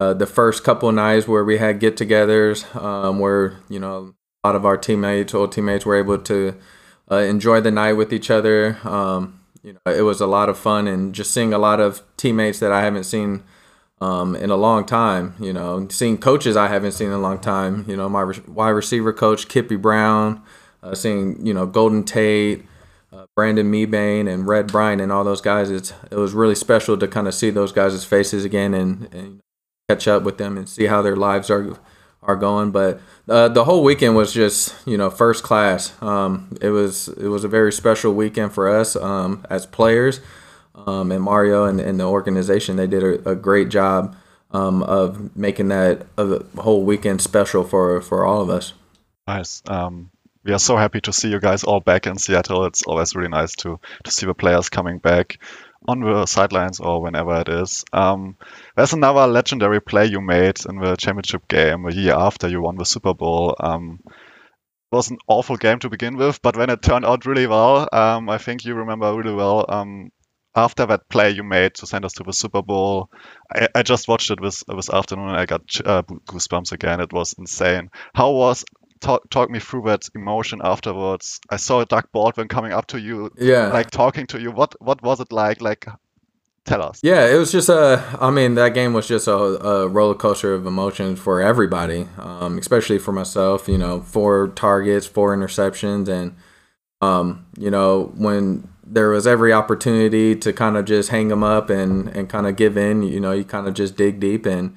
uh, 0.00 0.14
the 0.14 0.26
first 0.26 0.64
couple 0.64 0.90
nights 0.92 1.28
where 1.28 1.44
we 1.44 1.58
had 1.58 1.80
get-togethers, 1.80 2.74
um, 2.76 3.18
where 3.18 3.60
you 3.68 3.78
know 3.78 4.14
a 4.42 4.48
lot 4.48 4.56
of 4.56 4.66
our 4.66 4.76
teammates, 4.76 5.34
old 5.34 5.52
teammates, 5.52 5.86
were 5.86 5.96
able 5.96 6.18
to 6.18 6.56
uh, 7.10 7.16
enjoy 7.16 7.60
the 7.60 7.70
night 7.70 7.94
with 7.94 8.12
each 8.12 8.30
other. 8.30 8.78
Um, 8.84 9.40
you 9.62 9.72
know, 9.72 9.92
it 9.92 10.02
was 10.02 10.20
a 10.20 10.26
lot 10.26 10.48
of 10.48 10.58
fun 10.58 10.86
and 10.86 11.14
just 11.14 11.32
seeing 11.32 11.54
a 11.54 11.58
lot 11.58 11.80
of 11.80 12.02
teammates 12.16 12.58
that 12.58 12.70
I 12.70 12.82
haven't 12.82 13.04
seen 13.04 13.42
um, 14.00 14.34
in 14.36 14.50
a 14.50 14.56
long 14.56 14.84
time. 14.84 15.34
You 15.40 15.52
know, 15.52 15.86
seeing 15.90 16.18
coaches 16.18 16.56
I 16.56 16.68
haven't 16.68 16.92
seen 16.92 17.08
in 17.08 17.12
a 17.14 17.18
long 17.18 17.38
time. 17.38 17.84
You 17.88 17.96
know, 17.96 18.08
my 18.08 18.22
re- 18.22 18.42
wide 18.46 18.70
receiver 18.70 19.12
coach 19.12 19.48
Kippy 19.48 19.76
Brown, 19.76 20.42
uh, 20.82 20.94
seeing 20.94 21.44
you 21.44 21.54
know 21.54 21.66
Golden 21.66 22.04
Tate, 22.04 22.64
uh, 23.12 23.26
Brandon 23.36 23.70
Mebane, 23.70 24.32
and 24.32 24.46
Red 24.46 24.68
Bryant, 24.68 25.00
and 25.00 25.12
all 25.12 25.24
those 25.24 25.40
guys. 25.40 25.70
It's 25.70 25.92
it 26.10 26.16
was 26.16 26.32
really 26.32 26.54
special 26.54 26.96
to 26.98 27.08
kind 27.08 27.28
of 27.28 27.34
see 27.34 27.50
those 27.50 27.72
guys' 27.72 28.04
faces 28.04 28.44
again 28.44 28.74
and, 28.74 29.12
and 29.14 29.40
catch 29.88 30.08
up 30.08 30.22
with 30.22 30.38
them 30.38 30.56
and 30.56 30.68
see 30.68 30.86
how 30.86 31.02
their 31.02 31.16
lives 31.16 31.50
are 31.50 31.78
are 32.22 32.36
going. 32.36 32.70
But 32.70 33.00
uh, 33.28 33.48
the 33.48 33.64
whole 33.64 33.84
weekend 33.84 34.16
was 34.16 34.32
just 34.32 34.74
you 34.86 34.96
know 34.96 35.10
first 35.10 35.42
class. 35.44 36.00
Um, 36.02 36.56
it 36.60 36.70
was 36.70 37.08
it 37.08 37.28
was 37.28 37.44
a 37.44 37.48
very 37.48 37.72
special 37.72 38.14
weekend 38.14 38.52
for 38.52 38.68
us 38.68 38.96
um, 38.96 39.46
as 39.48 39.66
players 39.66 40.20
um, 40.74 41.12
and 41.12 41.22
Mario 41.22 41.64
and, 41.64 41.80
and, 41.80 42.00
the 42.00 42.04
organization, 42.04 42.76
they 42.76 42.86
did 42.86 43.02
a, 43.02 43.30
a 43.30 43.34
great 43.34 43.68
job 43.68 44.16
um, 44.50 44.82
of 44.82 45.36
making 45.36 45.68
that 45.68 46.06
a 46.18 46.42
whole 46.60 46.82
weekend 46.84 47.20
special 47.20 47.64
for, 47.64 48.00
for 48.00 48.24
all 48.24 48.40
of 48.40 48.50
us. 48.50 48.72
Nice. 49.26 49.62
Um, 49.66 50.10
we 50.44 50.52
are 50.52 50.58
so 50.58 50.76
happy 50.76 51.00
to 51.02 51.12
see 51.12 51.30
you 51.30 51.40
guys 51.40 51.64
all 51.64 51.80
back 51.80 52.06
in 52.06 52.18
Seattle. 52.18 52.66
It's 52.66 52.82
always 52.82 53.14
really 53.14 53.28
nice 53.28 53.54
to, 53.56 53.80
to 54.04 54.10
see 54.10 54.26
the 54.26 54.34
players 54.34 54.68
coming 54.68 54.98
back 54.98 55.38
on 55.86 56.00
the 56.00 56.26
sidelines 56.26 56.80
or 56.80 57.02
whenever 57.02 57.40
it 57.40 57.48
is. 57.48 57.84
Um, 57.92 58.36
there's 58.76 58.92
another 58.92 59.26
legendary 59.26 59.80
play 59.80 60.06
you 60.06 60.20
made 60.20 60.64
in 60.66 60.78
the 60.78 60.96
championship 60.96 61.48
game 61.48 61.86
a 61.86 61.92
year 61.92 62.14
after 62.14 62.48
you 62.48 62.62
won 62.62 62.76
the 62.76 62.84
Super 62.84 63.14
Bowl. 63.14 63.56
Um, 63.58 64.00
was 64.92 65.10
an 65.10 65.18
awful 65.26 65.56
game 65.56 65.80
to 65.80 65.88
begin 65.88 66.16
with, 66.16 66.40
but 66.40 66.56
when 66.56 66.70
it 66.70 66.80
turned 66.80 67.04
out 67.04 67.26
really 67.26 67.46
well, 67.46 67.88
um, 67.92 68.30
I 68.30 68.38
think 68.38 68.64
you 68.64 68.74
remember 68.74 69.12
really 69.14 69.34
well. 69.34 69.66
After 70.56 70.86
that 70.86 71.08
play 71.08 71.30
you 71.30 71.42
made 71.42 71.74
to 71.74 71.86
send 71.86 72.04
us 72.04 72.12
to 72.14 72.22
the 72.22 72.32
Super 72.32 72.62
Bowl, 72.62 73.10
I, 73.52 73.68
I 73.74 73.82
just 73.82 74.06
watched 74.06 74.30
it 74.30 74.38
this 74.40 74.62
this 74.68 74.88
afternoon 74.88 75.30
and 75.30 75.36
I 75.36 75.46
got 75.46 75.62
uh, 75.84 76.02
goosebumps 76.02 76.72
again. 76.72 77.00
It 77.00 77.12
was 77.12 77.34
insane. 77.38 77.90
How 78.14 78.30
was 78.30 78.64
talk 79.00 79.28
talk 79.30 79.50
me 79.50 79.58
through 79.60 79.82
that 79.86 80.08
emotion 80.14 80.60
afterwards? 80.64 81.40
I 81.50 81.56
saw 81.56 81.84
Doug 81.84 82.08
Baldwin 82.12 82.48
coming 82.48 82.72
up 82.72 82.86
to 82.88 83.00
you, 83.00 83.30
yeah, 83.38 83.68
like 83.68 83.90
talking 83.90 84.26
to 84.28 84.40
you. 84.40 84.50
What 84.50 84.74
what 84.80 85.02
was 85.02 85.20
it 85.20 85.32
like? 85.32 85.60
Like, 85.60 85.86
tell 86.64 86.82
us. 86.82 87.00
Yeah, 87.02 87.26
it 87.26 87.36
was 87.36 87.52
just 87.52 87.68
a. 87.68 88.02
I 88.20 88.30
mean, 88.30 88.54
that 88.54 88.74
game 88.74 88.92
was 88.92 89.06
just 89.06 89.28
a, 89.28 89.34
a 89.34 89.88
roller 89.88 90.14
coaster 90.14 90.54
of 90.54 90.66
emotions 90.66 91.18
for 91.20 91.40
everybody, 91.40 92.08
um, 92.18 92.58
especially 92.58 92.98
for 92.98 93.12
myself. 93.12 93.68
You 93.68 93.78
know, 93.78 94.00
four 94.00 94.48
targets, 94.48 95.06
four 95.06 95.36
interceptions, 95.36 96.08
and 96.08 96.36
um, 97.00 97.46
you 97.58 97.70
know 97.70 98.12
when 98.16 98.68
there 98.86 99.10
was 99.10 99.26
every 99.26 99.52
opportunity 99.52 100.36
to 100.36 100.52
kind 100.52 100.76
of 100.76 100.84
just 100.84 101.08
hang 101.08 101.28
them 101.28 101.42
up 101.42 101.70
and, 101.70 102.08
and 102.08 102.28
kind 102.28 102.46
of 102.46 102.56
give 102.56 102.76
in. 102.76 103.02
You 103.02 103.20
know, 103.20 103.32
you 103.32 103.44
kind 103.44 103.66
of 103.66 103.74
just 103.74 103.96
dig 103.96 104.20
deep 104.20 104.46
and 104.46 104.76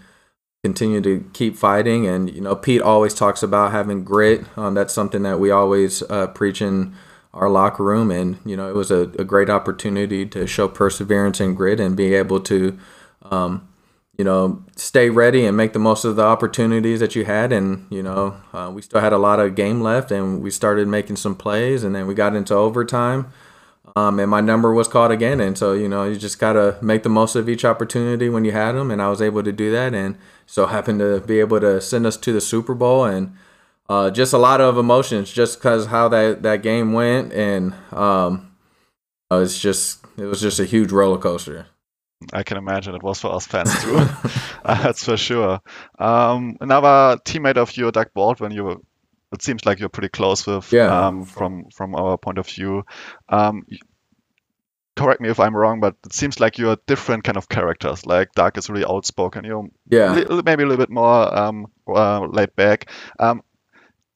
continue 0.64 1.02
to 1.02 1.30
keep 1.34 1.56
fighting. 1.56 2.08
And, 2.08 2.34
you 2.34 2.42
know, 2.42 2.56
Pete 2.56 2.82
always 2.82 3.14
talks 3.14 3.44
about 3.44 3.72
having 3.72 4.04
grit. 4.04 4.46
Um, 4.58 4.74
that's 4.74 4.94
something 4.94 5.24
that 5.24 5.40
we 5.40 5.52
always 5.52 6.04
uh, 6.04 6.28
preach 6.28 6.62
in 6.62 6.96
our 7.34 7.50
locker 7.50 7.84
room. 7.84 8.10
And, 8.12 8.40
you 8.46 8.56
know, 8.56 8.70
it 8.70 8.76
was 8.76 8.92
a, 8.92 9.02
a, 9.20 9.24
great 9.24 9.50
opportunity 9.50 10.26
to 10.26 10.48
show 10.48 10.68
perseverance 10.68 11.40
and 11.40 11.56
grit 11.56 11.80
and 11.80 11.96
be 11.96 12.16
able 12.16 12.40
to, 12.42 12.78
um, 13.24 13.68
you 14.18 14.26
know, 14.26 14.64
stay 14.76 15.10
ready 15.10 15.46
and 15.46 15.56
make 15.56 15.74
the 15.74 15.80
most 15.80 16.04
of 16.04 16.16
the 16.16 16.24
opportunities 16.24 17.00
that 17.00 17.16
you 17.16 17.26
had. 17.26 17.52
And, 17.54 17.86
you 17.92 18.02
know, 18.02 18.38
uh, 18.54 18.72
we 18.74 18.82
still 18.82 19.02
had 19.02 19.14
a 19.14 19.20
lot 19.20 19.40
of 19.40 19.54
game 19.54 19.82
left 19.82 20.12
and 20.12 20.42
we 20.42 20.50
started 20.50 20.88
making 20.88 21.18
some 21.18 21.36
plays 21.36 21.84
and 21.84 21.94
then 21.94 22.08
we 22.08 22.16
got 22.16 22.36
into 22.36 22.56
overtime. 22.56 23.32
Um, 23.98 24.20
and 24.20 24.30
my 24.30 24.42
number 24.42 24.74
was 24.74 24.88
called 24.88 25.12
again. 25.12 25.42
And 25.42 25.58
so, 25.58 25.74
you 25.74 25.90
know, 25.90 26.04
you 26.04 26.18
just 26.18 26.38
got 26.38 26.54
to 26.54 26.78
make 26.82 27.02
the 27.02 27.10
most 27.10 27.36
of 27.36 27.50
each 27.50 27.66
opportunity 27.66 28.30
when 28.30 28.46
you 28.46 28.52
had 28.52 28.74
them. 28.74 28.92
And 28.92 29.02
I 29.02 29.10
was 29.10 29.22
able 29.22 29.42
to 29.42 29.52
do 29.52 29.72
that. 29.72 29.96
And 29.96 30.18
so 30.46 30.68
happened 30.68 31.00
to 31.00 31.22
be 31.22 31.40
able 31.40 31.60
to 31.62 31.82
send 31.82 32.06
us 32.06 32.16
to 32.18 32.32
the 32.32 32.42
Super 32.42 32.76
Bowl. 32.76 33.06
And 33.06 33.36
uh, 33.90 34.12
just 34.12 34.34
a 34.34 34.38
lot 34.38 34.62
of 34.62 34.78
emotions 34.78 35.32
just 35.34 35.58
because 35.58 35.88
how 35.88 36.10
that, 36.10 36.44
that 36.44 36.62
game 36.62 36.94
went. 36.94 37.34
And 37.34 37.74
um, 37.92 38.56
it's 39.32 39.60
just, 39.60 40.06
it 40.16 40.26
was 40.26 40.42
just 40.42 40.60
a 40.60 40.66
huge 40.66 40.92
roller 40.92 41.18
coaster. 41.18 41.66
I 42.34 42.44
can 42.44 42.58
imagine 42.58 42.94
it 42.94 43.04
was 43.04 43.20
for 43.20 43.34
us 43.34 43.48
fans 43.48 43.74
too. 43.82 44.00
That's 44.66 45.06
for 45.06 45.18
sure. 45.18 45.60
Um, 45.98 46.58
another 46.62 47.20
teammate 47.24 47.58
of 47.58 47.76
you, 47.78 47.92
Doug 47.92 48.10
Baldwin, 48.14 48.52
you 48.52 48.64
were 48.64 48.78
it 49.32 49.42
seems 49.42 49.66
like 49.66 49.80
you're 49.80 49.90
pretty 49.90 50.10
close 50.10 50.48
with 50.48 50.72
yeah. 50.72 51.08
um, 51.08 51.26
from 51.26 51.66
from 51.72 51.96
our 51.96 52.18
point 52.18 52.38
of 52.38 52.48
view. 52.48 52.84
Um, 53.30 53.66
correct 54.98 55.22
me 55.22 55.30
if 55.30 55.40
I'm 55.40 55.56
wrong, 55.56 55.80
but 55.80 55.96
it 56.06 56.14
seems 56.14 56.40
like 56.40 56.58
you're 56.58 56.78
different 56.88 57.24
kind 57.24 57.38
of 57.38 57.48
characters. 57.48 58.06
Like 58.06 58.34
Doug 58.34 58.58
is 58.58 58.70
really 58.70 58.86
outspoken. 58.86 59.46
You're 59.46 59.70
yeah, 59.90 60.14
li- 60.14 60.42
maybe 60.44 60.64
a 60.64 60.66
little 60.66 60.84
bit 60.84 60.90
more 60.90 61.38
um, 61.38 61.68
uh, 61.88 62.26
laid 62.26 62.56
back. 62.56 62.90
Um, 63.20 63.44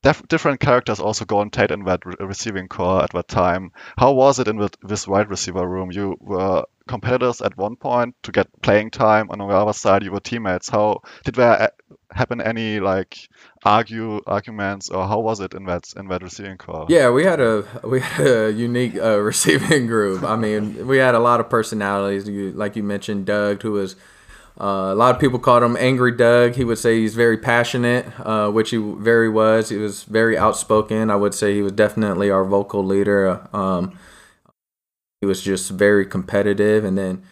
def- 0.03 0.27
different 0.27 0.59
characters 0.59 0.99
also 0.99 1.25
Golden 1.25 1.49
Tate 1.49 1.71
in 1.71 1.83
that 1.85 2.05
re- 2.05 2.15
receiving 2.19 2.67
corps 2.67 3.03
at 3.03 3.11
that 3.11 3.27
time. 3.27 3.71
How 3.97 4.11
was 4.13 4.39
it 4.39 4.47
in 4.47 4.57
the, 4.57 4.69
this 4.81 5.07
wide 5.07 5.29
receiver 5.29 5.67
room? 5.67 5.91
You 5.91 6.17
were 6.19 6.65
competitors 6.87 7.41
at 7.41 7.57
one 7.57 7.75
point 7.75 8.15
to 8.23 8.31
get 8.31 8.47
playing 8.61 8.91
time, 8.91 9.29
and 9.31 9.41
on 9.41 9.49
the 9.49 9.55
other 9.55 9.73
side, 9.73 10.03
you 10.03 10.11
were 10.11 10.19
teammates. 10.19 10.69
How 10.69 11.01
did 11.23 11.35
there 11.35 11.71
happen 12.11 12.41
any 12.41 12.79
like 12.79 13.29
argue 13.63 14.21
arguments, 14.25 14.89
or 14.89 15.07
how 15.07 15.19
was 15.19 15.39
it 15.39 15.53
in 15.53 15.65
that 15.65 15.93
in 15.95 16.07
that 16.07 16.21
receiving 16.23 16.57
corps? 16.57 16.87
Yeah, 16.89 17.09
we 17.11 17.23
had 17.23 17.39
a 17.39 17.65
we 17.83 18.01
had 18.01 18.27
a 18.27 18.51
unique 18.51 18.95
uh, 18.95 19.19
receiving 19.31 19.87
group. 19.87 20.23
I 20.23 20.35
mean, 20.35 20.87
we 20.87 20.97
had 20.97 21.15
a 21.15 21.19
lot 21.19 21.39
of 21.39 21.49
personalities. 21.49 22.27
You, 22.27 22.51
like 22.51 22.75
you 22.75 22.83
mentioned, 22.83 23.25
Doug, 23.25 23.61
who 23.61 23.73
was 23.73 23.95
uh, 24.61 24.91
a 24.91 24.95
lot 24.95 25.15
of 25.15 25.19
people 25.19 25.39
called 25.39 25.63
him 25.63 25.75
Angry 25.79 26.11
Doug. 26.11 26.53
He 26.53 26.63
would 26.63 26.77
say 26.77 26.99
he's 26.99 27.15
very 27.15 27.37
passionate, 27.37 28.05
uh, 28.19 28.51
which 28.51 28.69
he 28.69 28.77
very 28.77 29.27
was. 29.27 29.69
He 29.69 29.77
was 29.77 30.03
very 30.03 30.37
outspoken. 30.37 31.09
I 31.09 31.15
would 31.15 31.33
say 31.33 31.55
he 31.55 31.63
was 31.63 31.71
definitely 31.71 32.29
our 32.29 32.45
vocal 32.45 32.85
leader. 32.85 33.47
Um, 33.55 33.97
he 35.19 35.25
was 35.25 35.41
just 35.41 35.71
very 35.71 36.05
competitive. 36.05 36.85
And 36.85 36.95
then 36.95 37.23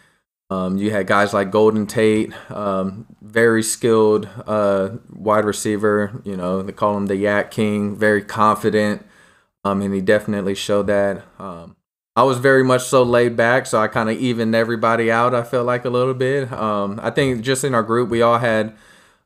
um, 0.50 0.78
you 0.78 0.90
had 0.90 1.06
guys 1.06 1.32
like 1.32 1.52
Golden 1.52 1.86
Tate, 1.86 2.34
um, 2.50 3.06
very 3.22 3.62
skilled 3.62 4.28
uh, 4.48 4.90
wide 5.14 5.46
receiver. 5.46 6.20
You 6.26 6.36
know, 6.36 6.64
they 6.64 6.72
call 6.72 6.98
him 6.98 7.06
the 7.06 7.14
YAC 7.14 7.52
King, 7.52 7.96
very 7.96 8.24
confident. 8.24 9.06
Um, 9.64 9.84
and 9.84 9.94
he 9.94 10.02
definitely 10.02 10.56
showed 10.56 10.88
that. 10.88 11.24
I 12.20 12.24
was 12.24 12.38
very 12.38 12.66
much 12.66 12.84
so 12.84 13.04
laid 13.04 13.38
back, 13.38 13.66
so 13.66 13.80
I 13.80 13.88
kind 13.88 14.10
of 14.10 14.18
evened 14.18 14.54
everybody 14.54 15.10
out. 15.10 15.34
I 15.34 15.42
felt 15.42 15.66
like 15.66 15.86
a 15.86 15.90
little 15.90 16.14
bit. 16.14 16.52
Um, 16.52 17.00
I 17.02 17.12
think 17.12 17.44
just 17.44 17.64
in 17.64 17.74
our 17.74 17.82
group, 17.82 18.10
we 18.10 18.22
all 18.22 18.40
had 18.40 18.76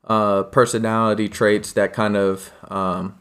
uh, 0.03 0.43
personality 0.43 1.27
traits 1.27 1.73
that 1.73 1.91
kind 1.93 2.15
of 2.15 2.51
um, 2.69 3.17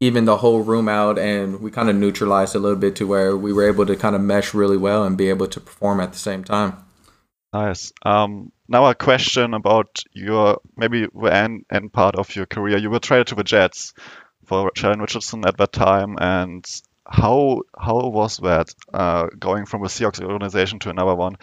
evened 0.00 0.26
the 0.26 0.38
whole 0.38 0.62
room 0.62 0.88
out, 0.88 1.18
and 1.18 1.60
we 1.60 1.70
kind 1.70 1.90
of 1.90 1.96
neutralized 1.96 2.56
a 2.56 2.58
little 2.58 2.78
bit 2.78 2.96
to 2.96 3.06
where 3.06 3.36
we 3.36 3.52
were 3.52 3.68
able 3.68 3.84
to 3.84 3.94
kind 3.94 4.16
of 4.16 4.22
mesh 4.22 4.54
really 4.54 4.78
well 4.78 5.04
and 5.04 5.18
be 5.18 5.28
able 5.28 5.48
to 5.48 5.60
perform 5.60 6.00
at 6.00 6.14
the 6.14 6.18
same 6.18 6.42
time. 6.42 6.78
Nice. 7.52 7.92
Um, 8.06 8.52
now 8.68 8.86
a 8.86 8.94
question 8.94 9.52
about 9.52 10.02
your 10.14 10.62
maybe 10.78 11.06
the 11.12 11.34
end, 11.34 11.66
end 11.70 11.92
part 11.92 12.14
of 12.16 12.34
your 12.34 12.46
career. 12.46 12.78
You 12.78 12.88
were 12.88 13.00
traded 13.00 13.26
to 13.26 13.34
the 13.34 13.44
Jets 13.44 13.92
for 14.46 14.72
Sheldon 14.74 15.02
Richardson 15.02 15.44
at 15.46 15.58
that 15.58 15.72
time, 15.72 16.16
and 16.18 16.64
how 17.10 17.62
how 17.76 18.08
was 18.08 18.36
that 18.38 18.72
uh, 18.94 19.26
going 19.38 19.66
from 19.66 19.82
a 19.82 19.88
Seahawks 19.88 20.22
organization 20.22 20.78
to 20.80 20.90
another 20.90 21.16
one? 21.16 21.36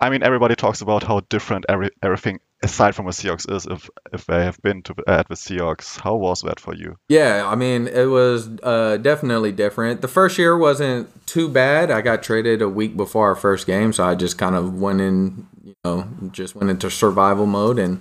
I 0.00 0.10
mean, 0.10 0.24
everybody 0.24 0.56
talks 0.56 0.80
about 0.80 1.04
how 1.04 1.20
different 1.20 1.66
every, 1.68 1.90
everything 2.02 2.40
aside 2.64 2.96
from 2.96 3.06
the 3.06 3.12
Seahawks 3.12 3.50
is 3.50 3.64
if 3.66 3.88
if 4.12 4.26
they 4.26 4.44
have 4.44 4.60
been 4.60 4.82
to 4.82 4.94
at 5.06 5.28
the 5.28 5.36
Seahawks. 5.36 6.00
How 6.00 6.16
was 6.16 6.42
that 6.42 6.58
for 6.58 6.74
you? 6.74 6.96
Yeah, 7.08 7.44
I 7.46 7.54
mean, 7.54 7.86
it 7.86 8.06
was 8.06 8.48
uh, 8.64 8.96
definitely 8.96 9.52
different. 9.52 10.00
The 10.00 10.08
first 10.08 10.36
year 10.36 10.58
wasn't 10.58 11.26
too 11.26 11.48
bad. 11.48 11.92
I 11.92 12.00
got 12.00 12.24
traded 12.24 12.60
a 12.60 12.68
week 12.68 12.96
before 12.96 13.28
our 13.28 13.36
first 13.36 13.68
game, 13.68 13.92
so 13.92 14.04
I 14.04 14.16
just 14.16 14.36
kind 14.36 14.56
of 14.56 14.74
went 14.80 15.00
in, 15.00 15.46
you 15.62 15.74
know, 15.84 16.08
just 16.32 16.56
went 16.56 16.70
into 16.70 16.90
survival 16.90 17.46
mode 17.46 17.78
and. 17.78 18.00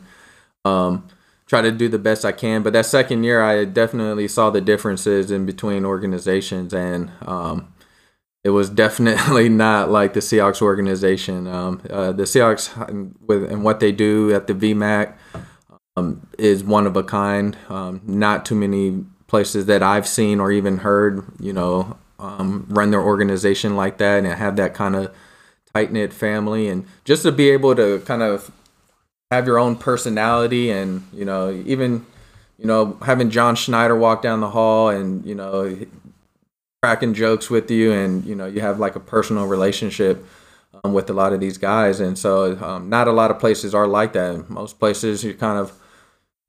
Um, 0.66 1.08
try 1.46 1.62
to 1.62 1.72
do 1.72 1.88
the 1.88 2.00
best 2.00 2.26
I 2.26 2.32
can. 2.32 2.64
But 2.64 2.74
that 2.74 2.86
second 2.86 3.24
year, 3.24 3.42
I 3.42 3.66
definitely 3.66 4.28
saw 4.28 4.50
the 4.50 4.62
differences 4.62 5.32
in 5.32 5.46
between 5.46 5.86
organizations, 5.86 6.74
and 6.74 7.12
um, 7.22 7.74
it 8.44 8.50
was 8.50 8.70
definitely 8.70 9.50
not 9.66 9.90
like 9.90 10.14
the 10.14 10.20
Seahawks 10.20 10.62
organization. 10.62 11.48
Um, 11.48 11.82
uh, 11.90 12.12
the 12.12 12.24
Seahawks 12.24 13.18
with 13.20 13.52
and 13.52 13.64
what 13.64 13.80
they 13.80 13.92
do 13.92 14.34
at 14.34 14.48
the 14.48 14.54
VMAC 14.54 15.14
um, 15.96 16.28
is 16.38 16.64
one 16.64 16.88
of 16.88 16.96
a 16.96 17.04
kind. 17.04 17.58
Um, 17.70 18.02
not 18.06 18.46
too 18.46 18.56
many 18.56 19.06
places 19.28 19.66
that 19.66 19.82
I've 19.82 20.08
seen 20.08 20.40
or 20.40 20.52
even 20.52 20.78
heard, 20.80 21.26
you 21.40 21.54
know, 21.54 21.98
um, 22.20 22.68
run 22.70 22.92
their 22.92 23.02
organization 23.02 23.76
like 23.76 23.98
that 23.98 24.24
and 24.24 24.28
have 24.28 24.56
that 24.58 24.74
kind 24.74 24.96
of 24.96 25.14
tight 25.74 25.92
knit 25.92 26.14
family, 26.14 26.68
and 26.68 26.86
just 27.04 27.24
to 27.24 27.32
be 27.32 27.50
able 27.50 27.76
to 27.76 28.00
kind 28.06 28.22
of 28.22 28.52
have 29.34 29.48
your 29.48 29.60
own 29.60 29.76
personality 29.76 30.70
and 30.70 31.08
you 31.12 31.26
know 31.26 31.52
even 31.66 32.06
you 32.58 32.66
know 32.66 32.98
having 33.04 33.30
John 33.30 33.56
Schneider 33.56 33.96
walk 33.96 34.22
down 34.22 34.42
the 34.42 34.50
hall 34.50 34.90
and 34.90 35.26
you 35.26 35.36
know 35.36 35.78
cracking 36.82 37.14
jokes 37.14 37.50
with 37.50 37.72
you 37.72 37.92
and 37.94 38.26
you 38.26 38.36
know 38.36 38.46
you 38.46 38.62
have 38.62 38.80
like 38.80 38.96
a 38.96 39.00
personal 39.00 39.46
relationship 39.46 40.26
um, 40.84 40.94
with 40.94 41.10
a 41.10 41.14
lot 41.14 41.34
of 41.34 41.40
these 41.40 41.58
guys. 41.58 42.00
And 42.00 42.18
so 42.18 42.58
um, 42.64 42.90
not 42.90 43.08
a 43.08 43.12
lot 43.12 43.32
of 43.32 43.40
places 43.40 43.74
are 43.74 43.88
like 43.88 44.14
that. 44.14 44.50
Most 44.50 44.80
places 44.80 45.24
you're 45.24 45.34
kind 45.34 45.58
of 45.58 45.72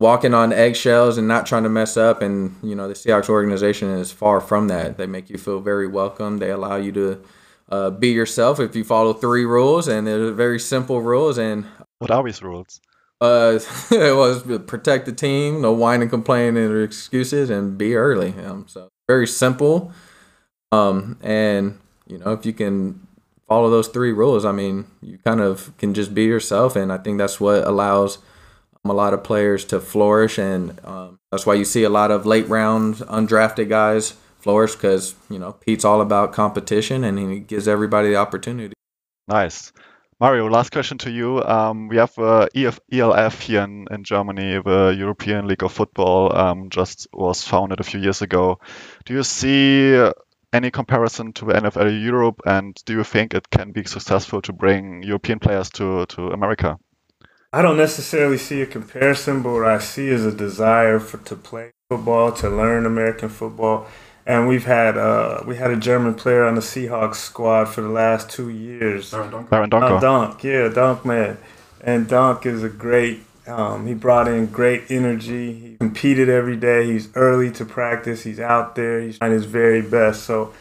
walking 0.01 0.35
on 0.35 0.53
eggshells 0.53 1.19
and 1.19 1.29
not 1.29 1.47
trying 1.47 1.63
to 1.63 1.69
mess 1.69 1.97
up. 1.97 2.23
And 2.23 2.57
you 2.63 2.75
know 2.75 2.89
the 2.89 2.95
Seahawks 2.95 3.29
organization 3.29 3.91
is 3.91 4.13
far 4.13 4.41
from 4.41 4.69
that. 4.69 4.97
They 4.97 5.07
make 5.07 5.31
you 5.31 5.39
feel 5.39 5.61
very 5.61 5.87
welcome. 5.87 6.39
They 6.39 6.51
allow 6.51 6.77
you 6.77 6.93
to 6.93 7.23
uh, 7.71 7.91
be 7.91 8.09
yourself 8.09 8.61
if 8.61 8.75
you 8.77 8.85
follow 8.85 9.13
three 9.13 9.45
rules. 9.45 9.89
And 9.89 10.07
they're 10.07 10.33
very 10.33 10.61
simple 10.61 11.01
rules. 11.01 11.39
And 11.39 11.67
what 11.99 12.11
are 12.11 12.23
these 12.23 12.43
rules? 12.43 12.81
Uh, 13.21 13.59
it 13.91 14.17
was 14.17 14.43
protect 14.67 15.07
the 15.07 15.13
team, 15.13 15.61
no 15.61 15.73
whining, 15.73 16.09
complaining, 16.09 16.65
or 16.65 16.83
excuses, 16.83 17.51
and 17.51 17.79
be 17.79 17.95
early. 17.95 18.35
Um, 18.45 18.67
so 18.69 18.89
very 19.09 19.27
simple. 19.27 19.93
Um, 20.73 21.19
and 21.23 21.79
you 22.07 22.19
know, 22.19 22.33
if 22.33 22.45
you 22.45 22.53
can 22.53 23.07
follow 23.47 23.71
those 23.71 23.89
three 23.89 24.13
rules, 24.13 24.45
I 24.45 24.53
mean, 24.53 24.87
you 25.01 25.19
kind 25.19 25.41
of 25.41 25.77
can 25.79 25.95
just 25.95 26.15
be 26.15 26.25
yourself, 26.25 26.77
and 26.77 26.93
I 26.93 26.99
think 26.99 27.19
that's 27.19 27.41
what 27.41 27.67
allows 27.67 28.19
um, 28.85 28.91
a 28.91 28.95
lot 28.95 29.15
of 29.15 29.23
players 29.25 29.65
to 29.67 29.81
flourish, 29.81 30.39
and 30.39 30.81
um, 30.85 31.19
that's 31.31 31.47
why 31.47 31.55
you 31.55 31.65
see 31.65 31.85
a 31.85 31.91
lot 31.91 32.11
of 32.11 32.27
late 32.27 32.49
round 32.49 32.97
undrafted 32.97 33.69
guys 33.69 34.15
flourish 34.39 34.75
because 34.75 35.15
you 35.31 35.39
know 35.39 35.53
Pete's 35.53 35.85
all 35.85 36.01
about 36.01 36.33
competition, 36.33 37.05
and 37.05 37.19
he 37.19 37.41
gives 37.41 37.67
everybody 37.69 38.09
the 38.09 38.17
opportunity. 38.17 38.75
Nice. 39.29 39.73
Mario, 40.21 40.49
last 40.49 40.71
question 40.71 40.99
to 40.99 41.11
you. 41.11 41.43
Um, 41.43 41.89
we 41.89 41.97
have 41.97 42.17
uh, 42.19 42.47
EF, 42.55 42.79
ELF 42.93 43.41
here 43.41 43.63
in, 43.63 43.87
in, 43.91 44.05
Germany, 44.05 44.61
the 44.65 44.95
European 44.97 45.49
League 45.49 45.65
of 45.65 45.73
Football, 45.73 46.35
um, 46.37 46.71
just 46.71 47.09
was 47.13 47.43
founded 47.43 47.81
a 47.81 47.85
few 47.85 48.01
years 48.01 48.23
ago. 48.23 48.61
Do 49.05 49.15
you 49.15 49.25
see 49.25 50.09
any 50.53 50.71
comparison 50.71 51.33
to 51.33 51.47
the 51.47 51.55
NFL 51.55 52.01
Europe, 52.01 52.41
and 52.47 52.81
do 52.87 52.93
you 52.93 53.03
think 53.03 53.35
it 53.35 53.51
can 53.51 53.73
be 53.73 53.83
successful 53.85 54.41
to 54.43 54.53
bring 54.53 55.03
European 55.03 55.41
players 55.41 55.69
to, 55.71 56.07
to 56.07 56.29
America? 56.29 56.79
I 57.53 57.63
don't 57.63 57.77
necessarily 57.77 58.39
see 58.39 58.63
a 58.63 58.67
comparison, 58.67 59.43
but 59.43 59.53
what 59.53 59.67
I 59.67 59.79
see 59.79 60.09
is 60.09 60.25
a 60.25 60.33
desire 60.33 61.01
for 61.01 61.19
to 61.19 61.35
play 61.35 61.73
football, 61.89 62.31
to 62.33 62.49
learn 62.49 62.87
American 62.87 63.29
football 63.29 63.89
and 64.27 64.49
we've 64.49 64.65
had 64.65 64.97
uh, 64.97 65.43
we 65.47 65.57
had 65.57 65.71
a 65.71 65.77
German 65.77 66.15
player 66.15 66.45
on 66.45 66.55
the 66.55 66.61
Seahawks 66.61 67.17
squad 67.17 67.67
for 67.67 67.81
the 67.81 67.89
last 67.89 68.31
two 68.31 68.49
years. 68.49 69.13
Aaron 69.53 69.71
Donkor. 69.71 69.97
Uh, 69.97 70.01
Dunk, 70.01 70.45
yeah, 70.45 70.69
Dunk 70.69 71.05
man, 71.05 71.39
and 71.81 72.09
Dunk 72.09 72.47
is 72.47 72.63
a 72.63 72.69
great. 72.69 73.23
Um, 73.47 73.87
he 73.87 73.93
brought 73.93 74.27
in 74.27 74.47
great 74.47 74.91
energy. 74.91 75.53
He 75.53 75.77
competed 75.77 76.31
every 76.31 76.57
day. 76.57 76.87
He's 76.87 77.15
early 77.15 77.51
to 77.53 77.65
practice. 77.67 78.23
He's 78.23 78.41
out 78.41 78.75
there. 78.75 79.03
He's 79.03 79.19
trying 79.19 79.33
his 79.33 79.45
very 79.45 79.83
best. 79.83 80.25
So 80.25 80.55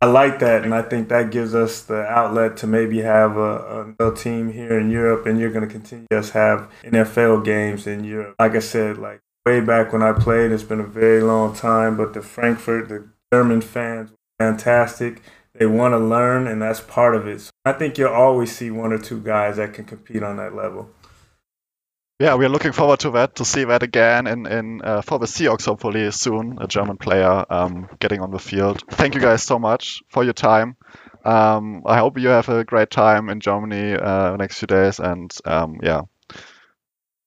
I 0.00 0.06
like 0.06 0.38
that, 0.38 0.64
and 0.64 0.74
I 0.74 0.80
think 0.80 1.10
that 1.10 1.30
gives 1.30 1.54
us 1.54 1.82
the 1.82 2.02
outlet 2.06 2.56
to 2.58 2.66
maybe 2.66 3.02
have 3.02 3.36
a, 3.36 3.94
a 4.00 4.14
team 4.14 4.50
here 4.50 4.78
in 4.78 4.90
Europe, 4.90 5.26
and 5.26 5.38
you're 5.38 5.50
going 5.50 5.68
to 5.68 5.72
continue 5.72 6.06
to 6.10 6.22
have 6.32 6.70
NFL 6.82 7.44
games 7.44 7.86
in 7.86 8.04
Europe. 8.04 8.36
Like 8.38 8.54
I 8.54 8.60
said, 8.60 8.96
like 8.96 9.20
way 9.46 9.60
back 9.60 9.92
when 9.92 10.02
I 10.02 10.12
played. 10.12 10.52
It's 10.52 10.62
been 10.62 10.80
a 10.80 10.86
very 10.86 11.22
long 11.22 11.54
time, 11.54 11.96
but 11.96 12.14
the 12.14 12.22
Frankfurt, 12.22 12.88
the 12.88 13.08
German 13.32 13.60
fans, 13.60 14.10
fantastic. 14.38 15.22
They 15.54 15.66
want 15.66 15.92
to 15.92 15.98
learn, 15.98 16.46
and 16.46 16.62
that's 16.62 16.80
part 16.80 17.14
of 17.14 17.26
it. 17.26 17.40
So 17.40 17.50
I 17.64 17.72
think 17.72 17.98
you'll 17.98 18.12
always 18.12 18.54
see 18.54 18.70
one 18.70 18.92
or 18.92 18.98
two 18.98 19.20
guys 19.20 19.56
that 19.56 19.74
can 19.74 19.84
compete 19.84 20.22
on 20.22 20.36
that 20.36 20.54
level. 20.54 20.90
Yeah, 22.20 22.34
we're 22.34 22.50
looking 22.50 22.72
forward 22.72 23.00
to 23.00 23.10
that, 23.12 23.36
to 23.36 23.46
see 23.46 23.64
that 23.64 23.82
again 23.82 24.26
in, 24.26 24.46
in 24.46 24.82
uh, 24.82 25.00
for 25.00 25.18
the 25.18 25.24
Seahawks 25.24 25.64
hopefully 25.64 26.10
soon, 26.10 26.58
a 26.60 26.66
German 26.66 26.98
player 26.98 27.46
um, 27.48 27.88
getting 27.98 28.20
on 28.20 28.30
the 28.30 28.38
field. 28.38 28.82
Thank 28.90 29.14
you 29.14 29.22
guys 29.22 29.42
so 29.42 29.58
much 29.58 30.02
for 30.10 30.22
your 30.22 30.34
time. 30.34 30.76
Um, 31.24 31.82
I 31.86 31.98
hope 31.98 32.18
you 32.18 32.28
have 32.28 32.48
a 32.50 32.62
great 32.62 32.90
time 32.90 33.30
in 33.30 33.40
Germany 33.40 33.94
uh, 33.94 34.36
next 34.36 34.58
few 34.58 34.66
days, 34.66 35.00
and 35.00 35.34
um, 35.46 35.78
yeah, 35.82 36.02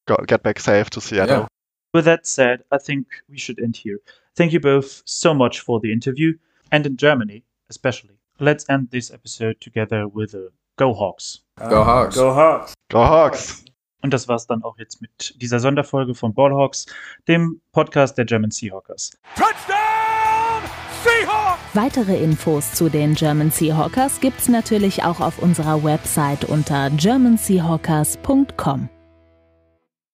go, 0.07 0.15
get 0.27 0.43
back 0.43 0.59
safe 0.59 0.91
to 0.91 1.01
Seattle. 1.01 1.41
Yeah. 1.41 1.47
With 1.93 2.05
that 2.05 2.25
said, 2.25 2.63
I 2.71 2.77
think 2.77 3.07
we 3.29 3.37
should 3.37 3.59
end 3.59 3.77
here. 3.77 3.99
Thank 4.35 4.51
you 4.51 4.59
both 4.59 5.03
so 5.05 5.33
much 5.33 5.59
for 5.59 5.79
the 5.79 5.91
interview, 5.91 6.33
and 6.71 6.85
in 6.85 6.97
Germany 6.97 7.43
especially. 7.73 8.17
Let's 8.39 8.65
end 8.69 8.89
this 8.91 9.11
episode 9.11 9.59
together 9.59 10.07
with 10.07 10.33
a 10.33 10.49
Go 10.77 10.93
Hawks. 10.93 11.41
Go 11.69 11.83
Hawks. 11.83 12.15
Go 12.15 12.33
Hawks. 12.33 12.73
Go 12.89 12.99
Hawks. 12.99 13.65
Und 14.01 14.13
das 14.13 14.27
war's 14.27 14.47
dann 14.47 14.63
auch 14.63 14.77
jetzt 14.77 15.01
mit 15.01 15.41
dieser 15.41 15.59
Sonderfolge 15.59 16.13
von 16.13 16.33
Ballhawks, 16.33 16.85
dem 17.27 17.61
Podcast 17.71 18.17
der 18.17 18.25
German 18.25 18.51
Seahawkers. 18.51 19.11
Touchdown 19.35 20.69
Seahawks! 21.03 21.61
Weitere 21.73 22.21
Infos 22.21 22.73
zu 22.73 22.89
den 22.89 23.15
German 23.15 23.49
Seahawkers 23.49 24.19
gibt's 24.19 24.49
natürlich 24.49 25.03
auch 25.03 25.21
auf 25.21 25.39
unserer 25.39 25.83
Website 25.83 26.43
unter 26.43 26.89
germanseahawkers.com. 26.89 28.89